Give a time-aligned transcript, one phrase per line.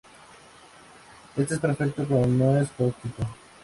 [1.37, 3.21] Este es perfecto cuando no es cáustico.